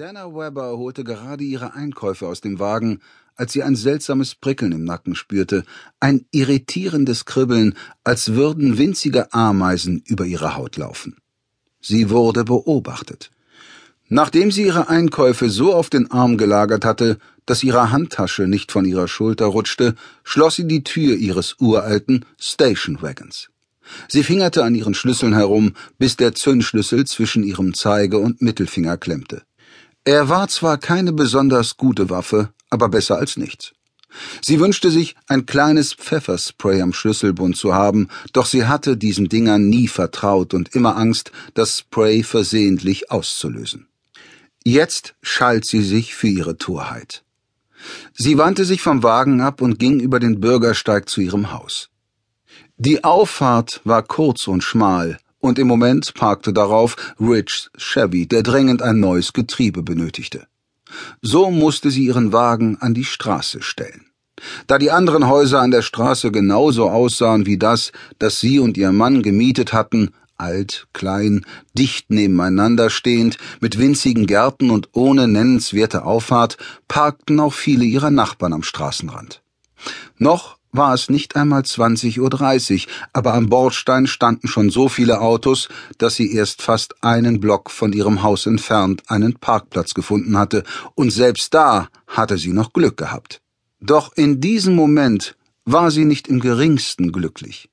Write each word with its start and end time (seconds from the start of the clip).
Dana 0.00 0.34
Webber 0.34 0.78
holte 0.78 1.04
gerade 1.04 1.44
ihre 1.44 1.74
Einkäufe 1.74 2.26
aus 2.26 2.40
dem 2.40 2.58
Wagen, 2.58 3.00
als 3.36 3.52
sie 3.52 3.62
ein 3.62 3.76
seltsames 3.76 4.34
Prickeln 4.34 4.72
im 4.72 4.82
Nacken 4.82 5.14
spürte, 5.14 5.62
ein 6.00 6.24
irritierendes 6.30 7.26
Kribbeln, 7.26 7.74
als 8.02 8.32
würden 8.32 8.78
winzige 8.78 9.34
Ameisen 9.34 10.02
über 10.06 10.24
ihre 10.24 10.56
Haut 10.56 10.78
laufen. 10.78 11.18
Sie 11.82 12.08
wurde 12.08 12.44
beobachtet. 12.44 13.30
Nachdem 14.08 14.50
sie 14.50 14.62
ihre 14.62 14.88
Einkäufe 14.88 15.50
so 15.50 15.74
auf 15.74 15.90
den 15.90 16.10
Arm 16.10 16.38
gelagert 16.38 16.86
hatte, 16.86 17.18
dass 17.44 17.62
ihre 17.62 17.90
Handtasche 17.90 18.48
nicht 18.48 18.72
von 18.72 18.86
ihrer 18.86 19.06
Schulter 19.06 19.44
rutschte, 19.44 19.96
schloss 20.24 20.56
sie 20.56 20.66
die 20.66 20.82
Tür 20.82 21.14
ihres 21.14 21.56
uralten 21.60 22.24
Station 22.38 23.02
Wagons. 23.02 23.50
Sie 24.08 24.22
fingerte 24.22 24.64
an 24.64 24.74
ihren 24.74 24.94
Schlüsseln 24.94 25.34
herum, 25.34 25.74
bis 25.98 26.16
der 26.16 26.34
Zündschlüssel 26.34 27.04
zwischen 27.04 27.42
ihrem 27.42 27.74
Zeige- 27.74 28.18
und 28.18 28.40
Mittelfinger 28.40 28.96
klemmte. 28.96 29.42
Er 30.04 30.28
war 30.28 30.48
zwar 30.48 30.78
keine 30.78 31.12
besonders 31.12 31.76
gute 31.76 32.08
Waffe, 32.08 32.52
aber 32.70 32.88
besser 32.88 33.18
als 33.18 33.36
nichts. 33.36 33.72
Sie 34.42 34.58
wünschte 34.58 34.90
sich, 34.90 35.14
ein 35.28 35.46
kleines 35.46 35.94
Pfefferspray 35.94 36.80
am 36.80 36.92
Schlüsselbund 36.92 37.56
zu 37.56 37.74
haben, 37.74 38.08
doch 38.32 38.46
sie 38.46 38.66
hatte 38.66 38.96
diesen 38.96 39.28
Dingern 39.28 39.68
nie 39.68 39.88
vertraut 39.88 40.54
und 40.54 40.74
immer 40.74 40.96
Angst, 40.96 41.30
das 41.54 41.78
Spray 41.78 42.22
versehentlich 42.22 43.10
auszulösen. 43.10 43.86
Jetzt 44.64 45.14
schalt 45.22 45.64
sie 45.64 45.82
sich 45.82 46.14
für 46.14 46.28
ihre 46.28 46.56
Torheit. 46.56 47.22
Sie 48.12 48.36
wandte 48.36 48.64
sich 48.64 48.82
vom 48.82 49.02
Wagen 49.02 49.40
ab 49.40 49.62
und 49.62 49.78
ging 49.78 50.00
über 50.00 50.20
den 50.20 50.40
Bürgersteig 50.40 51.08
zu 51.08 51.20
ihrem 51.20 51.52
Haus. 51.52 51.88
Die 52.76 53.04
Auffahrt 53.04 53.80
war 53.84 54.02
kurz 54.02 54.48
und 54.48 54.62
schmal, 54.62 55.18
und 55.40 55.58
im 55.58 55.66
Moment 55.66 56.14
parkte 56.14 56.52
darauf 56.52 56.96
Rich 57.18 57.70
Chevy, 57.76 58.26
der 58.26 58.42
dringend 58.42 58.82
ein 58.82 59.00
neues 59.00 59.32
Getriebe 59.32 59.82
benötigte. 59.82 60.46
So 61.22 61.50
musste 61.50 61.90
sie 61.90 62.04
ihren 62.04 62.32
Wagen 62.32 62.76
an 62.80 62.94
die 62.94 63.04
Straße 63.04 63.62
stellen. 63.62 64.06
Da 64.66 64.78
die 64.78 64.90
anderen 64.90 65.28
Häuser 65.28 65.60
an 65.60 65.70
der 65.70 65.82
Straße 65.82 66.30
genauso 66.30 66.88
aussahen 66.88 67.46
wie 67.46 67.58
das, 67.58 67.92
das 68.18 68.40
sie 68.40 68.58
und 68.58 68.76
ihr 68.78 68.92
Mann 68.92 69.22
gemietet 69.22 69.72
hatten, 69.72 70.10
alt, 70.38 70.88
klein, 70.94 71.44
dicht 71.74 72.10
nebeneinander 72.10 72.88
stehend, 72.88 73.36
mit 73.60 73.78
winzigen 73.78 74.26
Gärten 74.26 74.70
und 74.70 74.88
ohne 74.92 75.28
nennenswerte 75.28 76.04
Auffahrt, 76.04 76.56
parkten 76.88 77.38
auch 77.40 77.52
viele 77.52 77.84
ihrer 77.84 78.10
Nachbarn 78.10 78.54
am 78.54 78.62
Straßenrand. 78.62 79.42
Noch 80.16 80.56
war 80.72 80.94
es 80.94 81.10
nicht 81.10 81.36
einmal 81.36 81.62
20.30 81.62 82.18
Uhr, 82.20 82.92
aber 83.12 83.34
am 83.34 83.48
Bordstein 83.48 84.06
standen 84.06 84.48
schon 84.48 84.70
so 84.70 84.88
viele 84.88 85.20
Autos, 85.20 85.68
dass 85.98 86.14
sie 86.14 86.32
erst 86.32 86.62
fast 86.62 87.02
einen 87.02 87.40
Block 87.40 87.70
von 87.70 87.92
ihrem 87.92 88.22
Haus 88.22 88.46
entfernt 88.46 89.02
einen 89.08 89.34
Parkplatz 89.34 89.94
gefunden 89.94 90.38
hatte, 90.38 90.64
und 90.94 91.10
selbst 91.10 91.54
da 91.54 91.88
hatte 92.06 92.38
sie 92.38 92.52
noch 92.52 92.72
Glück 92.72 92.96
gehabt. 92.96 93.40
Doch 93.80 94.12
in 94.16 94.40
diesem 94.40 94.74
Moment 94.74 95.36
war 95.64 95.90
sie 95.90 96.04
nicht 96.04 96.28
im 96.28 96.40
geringsten 96.40 97.12
glücklich. 97.12 97.68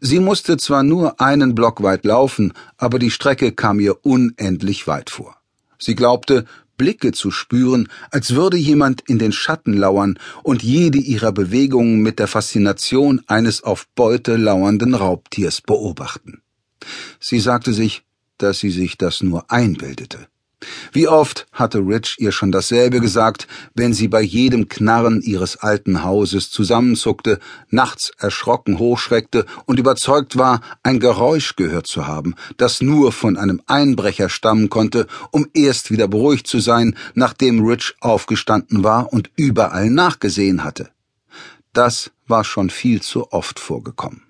Sie 0.00 0.20
musste 0.20 0.56
zwar 0.56 0.82
nur 0.82 1.20
einen 1.20 1.54
Block 1.54 1.82
weit 1.82 2.04
laufen, 2.04 2.52
aber 2.76 2.98
die 2.98 3.10
Strecke 3.10 3.52
kam 3.52 3.80
ihr 3.80 4.04
unendlich 4.04 4.86
weit 4.86 5.10
vor. 5.10 5.36
Sie 5.78 5.94
glaubte, 5.94 6.46
Blicke 6.76 7.12
zu 7.12 7.30
spüren, 7.30 7.88
als 8.10 8.34
würde 8.34 8.56
jemand 8.56 9.02
in 9.08 9.18
den 9.18 9.32
Schatten 9.32 9.72
lauern 9.74 10.18
und 10.42 10.62
jede 10.62 10.98
ihrer 10.98 11.32
Bewegungen 11.32 12.00
mit 12.00 12.18
der 12.18 12.28
Faszination 12.28 13.22
eines 13.26 13.62
auf 13.62 13.86
Beute 13.94 14.36
lauernden 14.36 14.94
Raubtiers 14.94 15.60
beobachten. 15.60 16.42
Sie 17.20 17.40
sagte 17.40 17.72
sich, 17.72 18.02
dass 18.38 18.58
sie 18.58 18.70
sich 18.70 18.98
das 18.98 19.22
nur 19.22 19.50
einbildete. 19.50 20.28
Wie 20.92 21.08
oft 21.08 21.46
hatte 21.52 21.78
Rich 21.78 22.16
ihr 22.18 22.32
schon 22.32 22.52
dasselbe 22.52 23.00
gesagt, 23.00 23.46
wenn 23.74 23.92
sie 23.92 24.08
bei 24.08 24.22
jedem 24.22 24.68
Knarren 24.68 25.20
ihres 25.22 25.56
alten 25.56 26.02
Hauses 26.02 26.50
zusammenzuckte, 26.50 27.38
nachts 27.70 28.12
erschrocken 28.18 28.78
hochschreckte 28.78 29.46
und 29.66 29.78
überzeugt 29.78 30.36
war, 30.36 30.60
ein 30.82 31.00
Geräusch 31.00 31.56
gehört 31.56 31.86
zu 31.86 32.06
haben, 32.06 32.34
das 32.56 32.80
nur 32.80 33.12
von 33.12 33.36
einem 33.36 33.62
Einbrecher 33.66 34.28
stammen 34.28 34.70
konnte, 34.70 35.06
um 35.30 35.46
erst 35.54 35.90
wieder 35.90 36.08
beruhigt 36.08 36.46
zu 36.46 36.60
sein, 36.60 36.96
nachdem 37.14 37.64
Rich 37.64 37.94
aufgestanden 38.00 38.84
war 38.84 39.12
und 39.12 39.30
überall 39.36 39.90
nachgesehen 39.90 40.64
hatte. 40.64 40.90
Das 41.72 42.10
war 42.26 42.44
schon 42.44 42.70
viel 42.70 43.02
zu 43.02 43.32
oft 43.32 43.60
vorgekommen. 43.60 44.22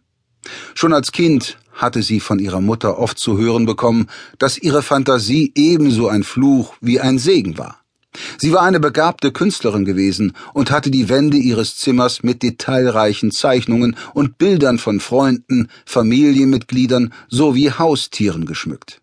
Schon 0.74 0.92
als 0.92 1.12
Kind 1.12 1.58
hatte 1.76 2.03
sie 2.03 2.20
von 2.20 2.38
ihrer 2.38 2.60
Mutter 2.60 2.98
oft 2.98 3.19
zu 3.19 3.38
hören 3.38 3.66
bekommen, 3.66 4.09
dass 4.38 4.59
ihre 4.59 4.82
Fantasie 4.82 5.53
ebenso 5.54 6.09
ein 6.09 6.25
Fluch 6.25 6.75
wie 6.81 7.00
ein 7.00 7.19
Segen 7.19 7.56
war. 7.59 7.81
Sie 8.38 8.53
war 8.53 8.62
eine 8.62 8.81
begabte 8.81 9.31
Künstlerin 9.31 9.84
gewesen 9.84 10.32
und 10.54 10.70
hatte 10.70 10.91
die 10.91 11.09
Wände 11.09 11.36
ihres 11.36 11.76
Zimmers 11.76 12.22
mit 12.22 12.42
detailreichen 12.42 13.31
Zeichnungen 13.31 13.97
und 14.15 14.38
Bildern 14.38 14.78
von 14.78 15.00
Freunden, 15.00 15.69
Familienmitgliedern 15.84 17.12
sowie 17.28 17.70
Haustieren 17.70 18.47
geschmückt 18.47 19.00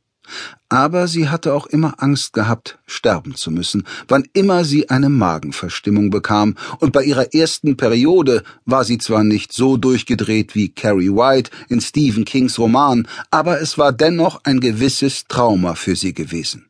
aber 0.70 1.08
sie 1.08 1.30
hatte 1.30 1.54
auch 1.54 1.68
immer 1.68 2.02
Angst 2.02 2.34
gehabt, 2.34 2.80
sterben 2.86 3.36
zu 3.36 3.52
müssen, 3.52 3.86
wann 4.08 4.26
immer 4.34 4.66
sie 4.66 4.90
eine 4.90 5.10
Magenverstimmung 5.10 6.10
bekam, 6.10 6.56
und 6.80 6.94
bei 6.94 7.04
ihrer 7.04 7.34
ersten 7.34 7.78
Periode 7.78 8.44
war 8.66 8.84
sie 8.84 8.98
zwar 8.98 9.24
nicht 9.24 9.54
so 9.54 9.78
durchgedreht 9.78 10.56
wie 10.56 10.70
Carrie 10.70 11.10
White 11.10 11.52
in 11.70 11.82
Stephen 11.82 12.26
Kings 12.26 12.58
Roman, 12.58 13.08
aber 13.32 13.62
es 13.62 13.78
war 13.78 13.92
dennoch 13.92 14.42
ein 14.44 14.60
gewisses 14.60 15.26
Trauma 15.28 15.76
für 15.76 15.96
sie 15.96 16.14
gewesen. 16.14 16.68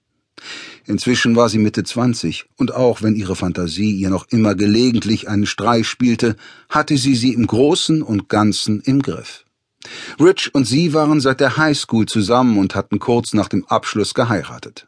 Inzwischen 0.86 1.38
war 1.38 1.48
sie 1.48 1.60
Mitte 1.60 1.84
zwanzig, 1.84 2.46
und 2.58 2.74
auch 2.74 3.02
wenn 3.02 3.16
ihre 3.16 3.38
Fantasie 3.38 3.92
ihr 3.92 4.10
noch 4.10 4.28
immer 4.30 4.54
gelegentlich 4.54 5.30
einen 5.30 5.46
Streich 5.46 5.88
spielte, 5.88 6.36
hatte 6.68 6.98
sie 6.98 7.16
sie 7.16 7.34
im 7.34 7.48
Großen 7.48 8.02
und 8.02 8.28
Ganzen 8.28 8.82
im 8.82 9.02
Griff. 9.02 9.43
Rich 10.20 10.54
und 10.54 10.66
sie 10.66 10.94
waren 10.94 11.20
seit 11.20 11.40
der 11.40 11.58
Highschool 11.58 12.06
zusammen 12.06 12.58
und 12.58 12.76
hatten 12.76 13.00
kurz 13.00 13.34
nach 13.34 13.50
dem 13.50 13.66
Abschluss 13.66 14.14
geheiratet. 14.14 14.88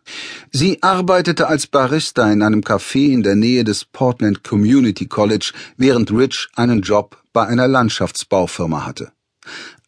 Sie 0.51 0.81
arbeitete 0.81 1.47
als 1.47 1.67
Barista 1.67 2.31
in 2.31 2.41
einem 2.41 2.61
Café 2.61 3.11
in 3.11 3.23
der 3.23 3.35
Nähe 3.35 3.63
des 3.63 3.85
Portland 3.85 4.43
Community 4.43 5.07
College, 5.07 5.51
während 5.77 6.11
Rich 6.11 6.47
einen 6.55 6.81
Job 6.81 7.17
bei 7.33 7.45
einer 7.45 7.67
Landschaftsbaufirma 7.67 8.85
hatte. 8.85 9.11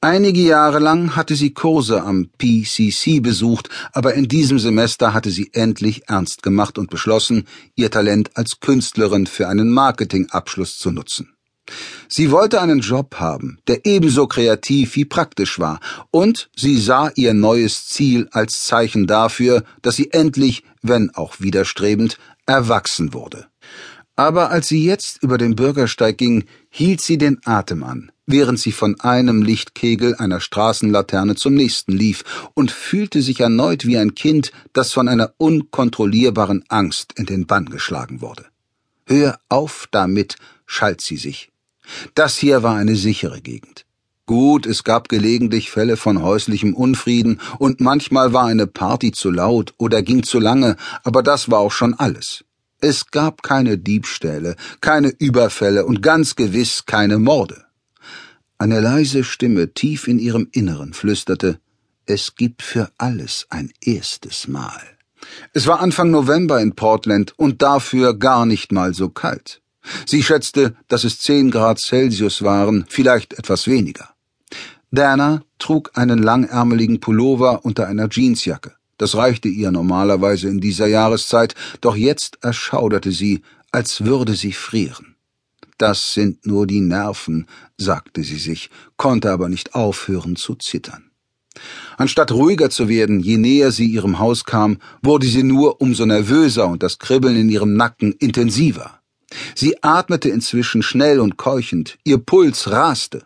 Einige 0.01 0.41
Jahre 0.41 0.78
lang 0.78 1.16
hatte 1.16 1.35
sie 1.35 1.53
Kurse 1.53 2.03
am 2.03 2.29
PCC 2.38 3.19
besucht, 3.19 3.69
aber 3.94 4.13
in 4.13 4.28
diesem 4.28 4.59
Semester 4.59 5.13
hatte 5.13 5.31
sie 5.31 5.50
endlich 5.53 6.07
ernst 6.07 6.44
gemacht 6.44 6.78
und 6.78 6.91
beschlossen, 6.91 7.47
ihr 7.75 7.89
Talent 7.89 8.38
als 8.38 8.59
Künstlerin 8.59 9.25
für 9.25 9.47
einen 9.47 9.72
Marketingabschluss 9.72 10.78
zu 10.78 10.91
nutzen. 10.91 11.37
Sie 12.08 12.32
wollte 12.32 12.62
einen 12.62 12.80
Job 12.80 13.16
haben, 13.20 13.60
der 13.68 13.86
ebenso 13.86 14.28
kreativ 14.28 14.96
wie 14.96 15.06
praktisch 15.06 15.60
war, 15.60 15.80
und 16.12 16.50
sie 16.56 16.80
sah 16.80 17.12
ihr 17.16 17.34
neues 17.34 17.88
Ziel 17.88 18.28
als 18.32 18.66
Zeichen 18.66 19.08
dafür, 19.08 19.64
dass 19.82 19.96
sie 19.96 20.12
endlich, 20.12 20.64
wenn 20.82 21.14
auch 21.14 21.40
widerstrebend, 21.40 22.18
erwachsen 22.46 23.14
wurde. 23.14 23.48
Aber 24.16 24.50
als 24.50 24.68
sie 24.68 24.84
jetzt 24.84 25.22
über 25.22 25.38
den 25.38 25.56
Bürgersteig 25.56 26.18
ging, 26.18 26.46
hielt 26.70 27.02
sie 27.02 27.20
den 27.20 27.40
Atem 27.46 27.84
an, 27.84 28.12
während 28.26 28.60
sie 28.60 28.72
von 28.72 29.00
einem 29.00 29.44
Lichtkegel 29.44 30.16
einer 30.16 30.40
Straßenlaterne 30.40 31.36
zum 31.36 31.54
nächsten 31.54 31.92
lief 31.92 32.24
und 32.56 32.72
fühlte 32.72 33.22
sich 33.22 33.42
erneut 33.42 33.86
wie 33.86 33.98
ein 33.98 34.16
Kind, 34.16 34.52
das 34.74 34.92
von 34.92 35.08
einer 35.08 35.34
unkontrollierbaren 35.38 36.64
Angst 36.68 37.14
in 37.16 37.28
den 37.28 37.46
Bann 37.46 37.68
geschlagen 37.68 38.22
wurde. 38.22 38.46
Hör 39.06 39.40
auf 39.50 39.88
damit, 39.92 40.38
schalt 40.66 41.02
sie 41.02 41.18
sich. 41.18 41.52
Das 42.16 42.38
hier 42.38 42.64
war 42.64 42.75
eine 42.75 42.96
sichere 42.96 43.42
Gegend. 43.42 43.86
Gut, 44.25 44.66
es 44.66 44.84
gab 44.84 45.08
gelegentlich 45.08 45.72
Fälle 45.72 45.96
von 45.96 46.22
häuslichem 46.22 46.74
Unfrieden 46.74 47.40
und 47.59 47.80
manchmal 47.80 48.34
war 48.34 48.46
eine 48.46 48.68
Party 48.68 49.14
zu 49.14 49.31
laut 49.31 49.74
oder 49.78 50.02
ging 50.02 50.24
zu 50.24 50.40
lange, 50.40 50.75
aber 51.03 51.24
das 51.24 51.50
war 51.50 51.59
auch 51.59 51.72
schon 51.72 51.94
alles. 51.94 52.44
Es 52.81 53.10
gab 53.10 53.42
keine 53.42 53.78
Diebstähle, 53.78 54.57
keine 54.81 55.13
Überfälle 55.18 55.86
und 55.86 56.01
ganz 56.01 56.36
gewiss 56.36 56.86
keine 56.86 57.19
Morde. 57.19 57.63
Eine 58.57 58.81
leise 58.81 59.24
Stimme 59.24 59.74
tief 59.74 60.07
in 60.07 60.19
ihrem 60.19 60.50
Inneren 60.51 60.94
flüsterte, 60.94 61.60
es 62.06 62.36
gibt 62.36 62.63
für 62.63 62.92
alles 62.98 63.48
ein 63.50 63.72
erstes 63.81 64.48
Mal. 64.48 64.81
Es 65.54 65.68
war 65.68 65.80
Anfang 65.80 66.12
November 66.12 66.62
in 66.62 66.75
Portland 66.75 67.34
und 67.38 67.62
dafür 67.62 68.13
gar 68.13 68.45
nicht 68.45 68.72
mal 68.72 68.94
so 68.94 69.10
kalt. 69.10 69.62
Sie 70.06 70.24
schätzte, 70.24 70.75
dass 70.88 71.04
es 71.04 71.19
zehn 71.19 71.51
Grad 71.51 71.80
Celsius 71.80 72.42
waren, 72.42 72.86
vielleicht 72.88 73.34
etwas 73.34 73.68
weniger. 73.68 74.10
Dana 74.92 75.44
trug 75.60 75.92
einen 75.95 76.24
langärmeligen 76.24 77.00
Pullover 77.00 77.66
unter 77.66 77.88
einer 77.88 78.07
Jeansjacke. 78.10 78.74
Das 78.98 79.16
reichte 79.16 79.48
ihr 79.48 79.72
normalerweise 79.72 80.48
in 80.48 80.60
dieser 80.60 80.88
Jahreszeit, 80.88 81.56
doch 81.81 81.95
jetzt 81.95 82.39
erschauderte 82.42 83.12
sie, 83.12 83.42
als 83.72 84.06
würde 84.06 84.34
sie 84.34 84.54
frieren. 84.54 85.16
Das 85.78 86.13
sind 86.13 86.48
nur 86.48 86.66
die 86.66 86.81
Nerven, 86.81 87.45
sagte 87.78 88.24
sie 88.24 88.38
sich, 88.38 88.72
konnte 88.95 89.31
aber 89.31 89.50
nicht 89.50 89.75
aufhören 89.75 90.36
zu 90.36 90.56
zittern. 90.56 91.12
Anstatt 91.98 92.31
ruhiger 92.31 92.69
zu 92.69 92.88
werden, 92.88 93.19
je 93.19 93.38
näher 93.38 93.72
sie 93.72 93.86
ihrem 93.86 94.19
Haus 94.19 94.44
kam, 94.44 94.78
wurde 95.01 95.28
sie 95.28 95.44
nur 95.44 95.81
umso 95.81 96.06
nervöser 96.06 96.68
und 96.68 96.84
das 96.84 97.00
Kribbeln 97.00 97.36
in 97.36 97.50
ihrem 97.50 97.75
Nacken 97.75 98.13
intensiver. 98.13 98.97
Sie 99.56 99.75
atmete 99.81 100.29
inzwischen 100.29 100.81
schnell 100.81 101.19
und 101.19 101.38
keuchend, 101.38 101.97
ihr 102.03 102.18
Puls 102.18 102.71
raste. 102.71 103.25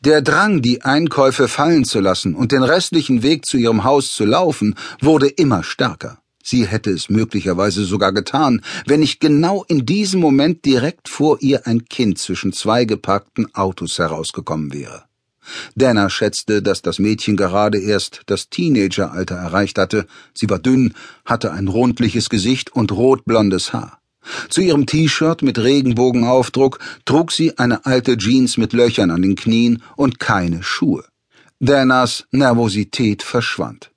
Der 0.00 0.22
Drang, 0.22 0.62
die 0.62 0.82
Einkäufe 0.82 1.48
fallen 1.48 1.84
zu 1.84 2.00
lassen 2.00 2.34
und 2.34 2.52
den 2.52 2.62
restlichen 2.62 3.22
Weg 3.22 3.44
zu 3.44 3.58
ihrem 3.58 3.84
Haus 3.84 4.14
zu 4.14 4.24
laufen, 4.24 4.74
wurde 5.00 5.28
immer 5.28 5.62
stärker. 5.62 6.18
Sie 6.42 6.66
hätte 6.66 6.90
es 6.90 7.10
möglicherweise 7.10 7.84
sogar 7.84 8.12
getan, 8.12 8.62
wenn 8.86 9.00
nicht 9.00 9.20
genau 9.20 9.64
in 9.68 9.84
diesem 9.84 10.20
Moment 10.20 10.64
direkt 10.64 11.08
vor 11.08 11.36
ihr 11.40 11.66
ein 11.66 11.84
Kind 11.84 12.18
zwischen 12.18 12.52
zwei 12.54 12.86
geparkten 12.86 13.54
Autos 13.54 13.98
herausgekommen 13.98 14.72
wäre. 14.72 15.04
Dana 15.74 16.08
schätzte, 16.08 16.62
dass 16.62 16.80
das 16.80 16.98
Mädchen 16.98 17.36
gerade 17.36 17.78
erst 17.78 18.22
das 18.26 18.48
Teenageralter 18.48 19.34
erreicht 19.34 19.78
hatte. 19.78 20.06
Sie 20.32 20.48
war 20.48 20.58
dünn, 20.58 20.94
hatte 21.24 21.52
ein 21.52 21.68
rundliches 21.68 22.30
Gesicht 22.30 22.72
und 22.72 22.92
rotblondes 22.92 23.72
Haar. 23.72 24.00
Zu 24.48 24.60
ihrem 24.60 24.86
T-Shirt 24.86 25.42
mit 25.42 25.58
Regenbogenaufdruck 25.58 26.78
trug 27.04 27.32
sie 27.32 27.58
eine 27.58 27.86
alte 27.86 28.16
Jeans 28.16 28.56
mit 28.56 28.72
Löchern 28.72 29.10
an 29.10 29.22
den 29.22 29.36
Knien 29.36 29.82
und 29.96 30.18
keine 30.18 30.62
Schuhe. 30.62 31.04
Danas 31.60 32.26
Nervosität 32.30 33.22
verschwand. 33.22 33.90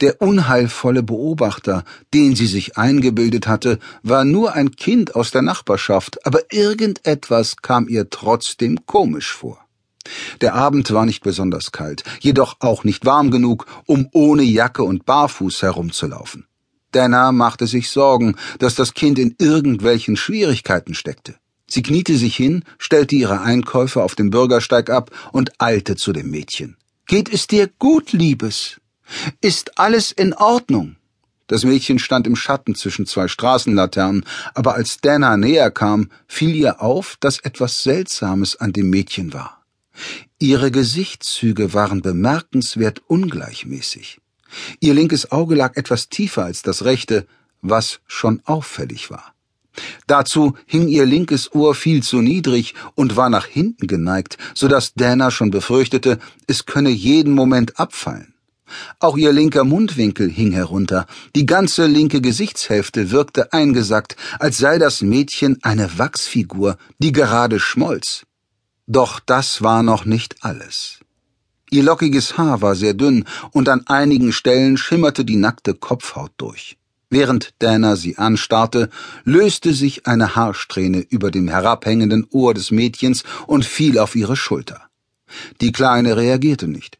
Der 0.00 0.20
unheilvolle 0.22 1.02
Beobachter, 1.02 1.84
den 2.14 2.34
sie 2.34 2.46
sich 2.46 2.78
eingebildet 2.78 3.46
hatte, 3.46 3.78
war 4.02 4.24
nur 4.24 4.54
ein 4.54 4.70
Kind 4.72 5.14
aus 5.14 5.30
der 5.30 5.42
Nachbarschaft, 5.42 6.24
aber 6.26 6.40
irgendetwas 6.50 7.56
kam 7.56 7.88
ihr 7.88 8.08
trotzdem 8.08 8.86
komisch 8.86 9.32
vor. 9.32 9.60
Der 10.40 10.54
Abend 10.54 10.92
war 10.92 11.04
nicht 11.04 11.22
besonders 11.22 11.72
kalt, 11.72 12.04
jedoch 12.20 12.56
auch 12.60 12.84
nicht 12.84 13.04
warm 13.04 13.30
genug, 13.30 13.66
um 13.86 14.08
ohne 14.12 14.42
Jacke 14.42 14.82
und 14.82 15.04
barfuß 15.04 15.62
herumzulaufen. 15.62 16.46
Dana 16.96 17.30
machte 17.30 17.66
sich 17.66 17.90
Sorgen, 17.90 18.36
dass 18.58 18.74
das 18.74 18.94
Kind 18.94 19.18
in 19.18 19.34
irgendwelchen 19.38 20.16
Schwierigkeiten 20.16 20.94
steckte. 20.94 21.34
Sie 21.66 21.82
kniete 21.82 22.16
sich 22.16 22.34
hin, 22.34 22.64
stellte 22.78 23.16
ihre 23.16 23.42
Einkäufe 23.42 24.02
auf 24.02 24.14
dem 24.14 24.30
Bürgersteig 24.30 24.88
ab 24.88 25.10
und 25.30 25.52
eilte 25.60 25.96
zu 25.96 26.14
dem 26.14 26.30
Mädchen. 26.30 26.78
Geht 27.06 27.28
es 27.30 27.46
dir 27.48 27.68
gut, 27.78 28.12
Liebes? 28.12 28.80
Ist 29.42 29.78
alles 29.78 30.10
in 30.10 30.32
Ordnung? 30.32 30.96
Das 31.48 31.64
Mädchen 31.64 31.98
stand 31.98 32.26
im 32.26 32.34
Schatten 32.34 32.74
zwischen 32.74 33.04
zwei 33.04 33.28
Straßenlaternen, 33.28 34.24
aber 34.54 34.74
als 34.74 34.98
Dana 35.02 35.36
näher 35.36 35.70
kam, 35.70 36.10
fiel 36.26 36.54
ihr 36.54 36.80
auf, 36.80 37.16
dass 37.20 37.40
etwas 37.40 37.82
Seltsames 37.82 38.56
an 38.56 38.72
dem 38.72 38.88
Mädchen 38.88 39.34
war. 39.34 39.62
Ihre 40.38 40.70
Gesichtszüge 40.70 41.74
waren 41.74 42.00
bemerkenswert 42.00 43.02
ungleichmäßig. 43.06 44.18
Ihr 44.80 44.94
linkes 44.94 45.32
Auge 45.32 45.54
lag 45.54 45.76
etwas 45.76 46.08
tiefer 46.08 46.44
als 46.44 46.62
das 46.62 46.84
rechte, 46.84 47.26
was 47.62 48.00
schon 48.06 48.40
auffällig 48.44 49.10
war. 49.10 49.34
Dazu 50.06 50.54
hing 50.66 50.88
ihr 50.88 51.04
linkes 51.04 51.52
Ohr 51.52 51.74
viel 51.74 52.02
zu 52.02 52.20
niedrig 52.20 52.74
und 52.94 53.16
war 53.16 53.28
nach 53.28 53.46
hinten 53.46 53.86
geneigt, 53.86 54.38
so 54.54 54.68
dass 54.68 54.94
Dana 54.94 55.30
schon 55.30 55.50
befürchtete, 55.50 56.18
es 56.46 56.66
könne 56.66 56.90
jeden 56.90 57.34
Moment 57.34 57.78
abfallen. 57.78 58.32
Auch 58.98 59.16
ihr 59.16 59.32
linker 59.32 59.64
Mundwinkel 59.64 60.28
hing 60.28 60.52
herunter, 60.52 61.06
die 61.36 61.46
ganze 61.46 61.86
linke 61.86 62.20
Gesichtshälfte 62.20 63.10
wirkte 63.10 63.52
eingesackt, 63.52 64.16
als 64.40 64.58
sei 64.58 64.78
das 64.78 65.02
Mädchen 65.02 65.58
eine 65.62 65.98
Wachsfigur, 65.98 66.76
die 66.98 67.12
gerade 67.12 67.60
schmolz. 67.60 68.24
Doch 68.86 69.20
das 69.20 69.62
war 69.62 69.82
noch 69.82 70.04
nicht 70.04 70.36
alles. 70.42 71.00
Ihr 71.70 71.82
lockiges 71.82 72.38
Haar 72.38 72.62
war 72.62 72.76
sehr 72.76 72.94
dünn 72.94 73.24
und 73.50 73.68
an 73.68 73.82
einigen 73.86 74.32
Stellen 74.32 74.76
schimmerte 74.76 75.24
die 75.24 75.36
nackte 75.36 75.74
Kopfhaut 75.74 76.32
durch. 76.36 76.76
Während 77.10 77.54
Dana 77.60 77.96
sie 77.96 78.18
anstarrte, 78.18 78.90
löste 79.24 79.72
sich 79.72 80.06
eine 80.06 80.36
Haarsträhne 80.36 80.98
über 81.08 81.30
dem 81.30 81.48
herabhängenden 81.48 82.26
Ohr 82.30 82.52
des 82.52 82.70
Mädchens 82.70 83.24
und 83.46 83.64
fiel 83.64 83.98
auf 83.98 84.16
ihre 84.16 84.36
Schulter. 84.36 84.82
Die 85.60 85.72
Kleine 85.72 86.16
reagierte 86.16 86.68
nicht. 86.68 86.98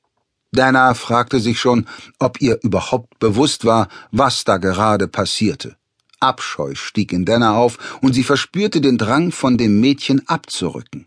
Dana 0.53 0.95
fragte 0.95 1.41
sich 1.41 1.59
schon, 1.59 1.87
ob 2.19 2.41
ihr 2.41 2.59
überhaupt 2.63 3.19
bewusst 3.19 3.65
war, 3.65 3.89
was 4.11 4.45
da 4.45 4.57
gerade 4.59 5.09
passierte. 5.09 5.77
Abscheu 6.21 6.75
stieg 6.75 7.13
in 7.13 7.25
Dana 7.25 7.57
auf 7.57 7.99
und 8.01 8.15
sie 8.15 8.25
verspürte 8.25 8.81
den 8.81 8.97
Drang, 8.97 9.33
von 9.33 9.59
dem 9.59 9.81
Mädchen 9.81 10.27
abzurücken. 10.29 11.07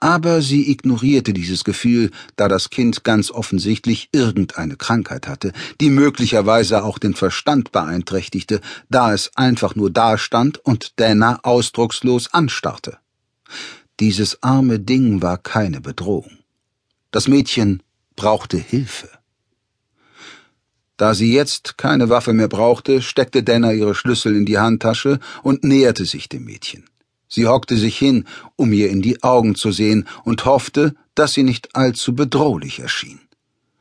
Aber 0.00 0.40
sie 0.40 0.70
ignorierte 0.70 1.34
dieses 1.34 1.62
Gefühl, 1.62 2.10
da 2.36 2.48
das 2.48 2.70
Kind 2.70 3.04
ganz 3.04 3.30
offensichtlich 3.30 4.08
irgendeine 4.12 4.76
Krankheit 4.76 5.28
hatte, 5.28 5.52
die 5.80 5.90
möglicherweise 5.90 6.82
auch 6.82 6.98
den 6.98 7.14
Verstand 7.14 7.70
beeinträchtigte, 7.70 8.62
da 8.88 9.12
es 9.12 9.30
einfach 9.36 9.74
nur 9.74 9.90
dastand 9.90 10.58
und 10.58 10.98
Dana 10.98 11.40
ausdruckslos 11.42 12.32
anstarrte. 12.32 12.98
Dieses 14.00 14.42
arme 14.42 14.80
Ding 14.80 15.20
war 15.20 15.36
keine 15.36 15.82
Bedrohung. 15.82 16.38
Das 17.10 17.28
Mädchen 17.28 17.82
brauchte 18.16 18.56
Hilfe. 18.56 19.10
Da 20.96 21.14
sie 21.14 21.32
jetzt 21.32 21.78
keine 21.78 22.10
Waffe 22.10 22.34
mehr 22.34 22.48
brauchte, 22.48 23.00
steckte 23.00 23.42
Dana 23.42 23.72
ihre 23.72 23.94
Schlüssel 23.94 24.36
in 24.36 24.44
die 24.44 24.58
Handtasche 24.58 25.18
und 25.42 25.64
näherte 25.64 26.04
sich 26.04 26.28
dem 26.28 26.44
Mädchen. 26.44 26.89
Sie 27.30 27.46
hockte 27.46 27.76
sich 27.76 27.96
hin, 27.96 28.26
um 28.56 28.72
ihr 28.72 28.90
in 28.90 29.00
die 29.00 29.22
Augen 29.22 29.54
zu 29.54 29.70
sehen, 29.70 30.06
und 30.24 30.44
hoffte, 30.44 30.94
dass 31.14 31.32
sie 31.32 31.44
nicht 31.44 31.74
allzu 31.76 32.14
bedrohlich 32.14 32.80
erschien. 32.80 33.20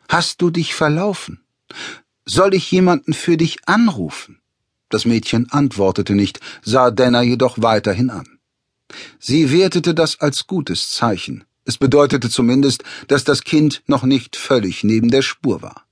Hast 0.07 0.42
du 0.42 0.51
dich 0.51 0.75
verlaufen? 0.75 1.42
Soll 2.25 2.54
ich 2.54 2.72
jemanden 2.72 3.13
für 3.13 3.38
dich 3.38 3.68
anrufen? 3.68 4.40
Das 4.88 5.06
Mädchen 5.06 5.51
antwortete 5.51 6.13
nicht, 6.13 6.40
sah 6.63 6.92
Dana 6.92 7.24
jedoch 7.24 7.62
weiterhin 7.62 8.12
an. 8.12 8.40
Sie 9.19 9.51
wertete 9.51 9.94
das 9.94 10.19
als 10.19 10.48
gutes 10.48 10.92
Zeichen. 10.92 11.44
Es 11.66 11.78
bedeutete 11.78 12.30
zumindest, 12.30 12.84
dass 13.07 13.24
das 13.24 13.44
Kind 13.44 13.84
noch 13.88 14.04
nicht 14.04 14.36
völlig 14.36 14.84
neben 14.84 15.10
der 15.10 15.22
Spur 15.22 15.62
war. 15.62 15.86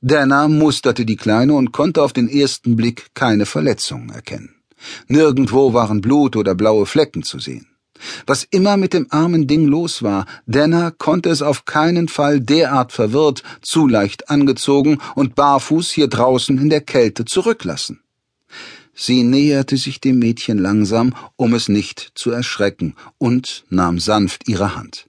Dana 0.00 0.48
musterte 0.48 1.04
die 1.04 1.16
Kleine 1.16 1.54
und 1.54 1.72
konnte 1.72 2.02
auf 2.02 2.12
den 2.12 2.28
ersten 2.28 2.76
Blick 2.76 3.08
keine 3.14 3.46
Verletzungen 3.46 4.10
erkennen. 4.10 4.57
Nirgendwo 5.06 5.72
waren 5.72 6.00
Blut 6.00 6.36
oder 6.36 6.54
blaue 6.54 6.86
Flecken 6.86 7.22
zu 7.22 7.38
sehen. 7.38 7.66
Was 8.26 8.44
immer 8.44 8.76
mit 8.76 8.94
dem 8.94 9.06
armen 9.10 9.46
Ding 9.46 9.66
los 9.66 10.02
war, 10.02 10.26
Dana 10.46 10.90
konnte 10.90 11.30
es 11.30 11.42
auf 11.42 11.64
keinen 11.64 12.08
Fall 12.08 12.40
derart 12.40 12.92
verwirrt, 12.92 13.42
zu 13.60 13.88
leicht 13.88 14.30
angezogen 14.30 14.98
und 15.14 15.34
barfuß 15.34 15.90
hier 15.90 16.08
draußen 16.08 16.58
in 16.58 16.70
der 16.70 16.80
Kälte 16.80 17.24
zurücklassen. 17.24 18.00
Sie 18.94 19.22
näherte 19.22 19.76
sich 19.76 20.00
dem 20.00 20.18
Mädchen 20.18 20.58
langsam, 20.58 21.14
um 21.36 21.54
es 21.54 21.68
nicht 21.68 22.12
zu 22.14 22.30
erschrecken, 22.30 22.94
und 23.16 23.64
nahm 23.70 24.00
sanft 24.00 24.48
ihre 24.48 24.74
Hand. 24.74 25.08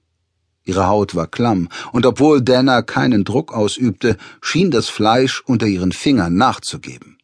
Ihre 0.64 0.86
Haut 0.86 1.16
war 1.16 1.26
klamm, 1.26 1.68
und 1.90 2.06
obwohl 2.06 2.40
Dana 2.40 2.82
keinen 2.82 3.24
Druck 3.24 3.52
ausübte, 3.52 4.16
schien 4.40 4.70
das 4.70 4.88
Fleisch 4.88 5.42
unter 5.44 5.66
ihren 5.66 5.90
Fingern 5.90 6.36
nachzugeben. 6.36 7.19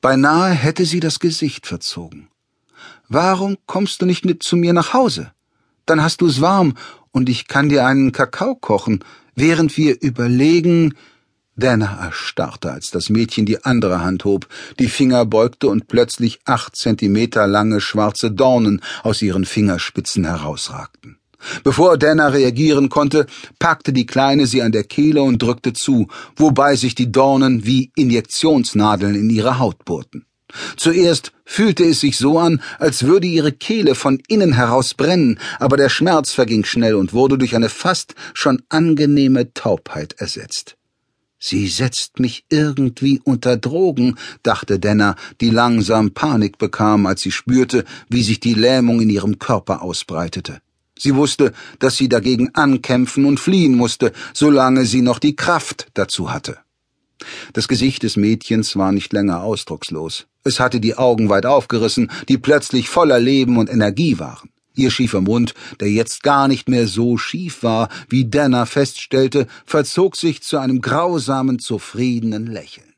Beinahe 0.00 0.52
hätte 0.52 0.84
sie 0.84 1.00
das 1.00 1.20
Gesicht 1.20 1.66
verzogen. 1.66 2.28
Warum 3.08 3.56
kommst 3.66 4.02
du 4.02 4.06
nicht 4.06 4.24
mit 4.24 4.42
zu 4.42 4.56
mir 4.56 4.72
nach 4.72 4.92
Hause? 4.92 5.32
Dann 5.86 6.02
hast 6.02 6.20
du's 6.20 6.40
warm 6.40 6.74
und 7.10 7.28
ich 7.28 7.48
kann 7.48 7.68
dir 7.68 7.86
einen 7.86 8.12
Kakao 8.12 8.54
kochen, 8.54 9.04
während 9.34 9.76
wir 9.76 10.00
überlegen. 10.02 10.94
Dana 11.56 12.04
erstarrte, 12.04 12.70
als 12.70 12.90
das 12.90 13.10
Mädchen 13.10 13.44
die 13.44 13.64
andere 13.64 14.00
Hand 14.00 14.24
hob, 14.24 14.46
die 14.78 14.88
Finger 14.88 15.24
beugte 15.24 15.68
und 15.68 15.88
plötzlich 15.88 16.38
acht 16.44 16.76
Zentimeter 16.76 17.46
lange 17.48 17.80
schwarze 17.80 18.30
Dornen 18.30 18.80
aus 19.02 19.22
ihren 19.22 19.44
Fingerspitzen 19.44 20.24
herausragten. 20.24 21.17
Bevor 21.64 21.98
Dana 21.98 22.28
reagieren 22.28 22.88
konnte, 22.88 23.26
packte 23.58 23.92
die 23.92 24.06
Kleine 24.06 24.46
sie 24.46 24.62
an 24.62 24.72
der 24.72 24.84
Kehle 24.84 25.22
und 25.22 25.40
drückte 25.40 25.72
zu, 25.72 26.08
wobei 26.36 26.76
sich 26.76 26.94
die 26.94 27.12
Dornen 27.12 27.64
wie 27.64 27.92
Injektionsnadeln 27.96 29.14
in 29.14 29.30
ihre 29.30 29.58
Haut 29.58 29.84
bohrten. 29.84 30.24
Zuerst 30.76 31.32
fühlte 31.44 31.84
es 31.84 32.00
sich 32.00 32.16
so 32.16 32.38
an, 32.38 32.62
als 32.78 33.04
würde 33.04 33.26
ihre 33.26 33.52
Kehle 33.52 33.94
von 33.94 34.20
innen 34.28 34.54
heraus 34.54 34.94
brennen, 34.94 35.38
aber 35.58 35.76
der 35.76 35.90
Schmerz 35.90 36.32
verging 36.32 36.64
schnell 36.64 36.94
und 36.94 37.12
wurde 37.12 37.36
durch 37.36 37.54
eine 37.54 37.68
fast 37.68 38.14
schon 38.34 38.62
angenehme 38.68 39.52
Taubheit 39.52 40.14
ersetzt. 40.18 40.76
Sie 41.38 41.68
setzt 41.68 42.18
mich 42.18 42.44
irgendwie 42.48 43.20
unter 43.22 43.56
Drogen, 43.56 44.16
dachte 44.42 44.80
Denner, 44.80 45.14
die 45.40 45.50
langsam 45.50 46.10
Panik 46.12 46.58
bekam, 46.58 47.06
als 47.06 47.20
sie 47.20 47.30
spürte, 47.30 47.84
wie 48.08 48.22
sich 48.22 48.40
die 48.40 48.54
Lähmung 48.54 49.00
in 49.00 49.10
ihrem 49.10 49.38
Körper 49.38 49.82
ausbreitete. 49.82 50.60
Sie 50.98 51.14
wusste, 51.14 51.52
dass 51.78 51.96
sie 51.96 52.08
dagegen 52.08 52.54
ankämpfen 52.54 53.24
und 53.24 53.40
fliehen 53.40 53.74
musste, 53.74 54.12
solange 54.34 54.84
sie 54.84 55.02
noch 55.02 55.18
die 55.18 55.36
Kraft 55.36 55.86
dazu 55.94 56.32
hatte. 56.32 56.58
Das 57.52 57.68
Gesicht 57.68 58.02
des 58.02 58.16
Mädchens 58.16 58.76
war 58.76 58.92
nicht 58.92 59.12
länger 59.12 59.42
ausdruckslos. 59.42 60.26
Es 60.44 60.60
hatte 60.60 60.80
die 60.80 60.96
Augen 60.96 61.28
weit 61.28 61.46
aufgerissen, 61.46 62.10
die 62.28 62.38
plötzlich 62.38 62.88
voller 62.88 63.18
Leben 63.18 63.56
und 63.56 63.70
Energie 63.70 64.18
waren. 64.18 64.50
Ihr 64.74 64.92
schiefer 64.92 65.20
Mund, 65.20 65.54
der 65.80 65.90
jetzt 65.90 66.22
gar 66.22 66.46
nicht 66.46 66.68
mehr 66.68 66.86
so 66.86 67.18
schief 67.18 67.64
war, 67.64 67.88
wie 68.08 68.30
Dana 68.30 68.64
feststellte, 68.64 69.48
verzog 69.66 70.16
sich 70.16 70.42
zu 70.42 70.58
einem 70.58 70.80
grausamen, 70.80 71.58
zufriedenen 71.58 72.46
Lächeln. 72.46 72.94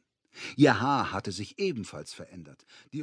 Ihr 0.56 0.80
Haar 0.80 1.12
hatte 1.12 1.32
sich 1.32 1.58
ebenfalls 1.58 2.12
verändert. 2.12 2.64
Die 2.92 3.02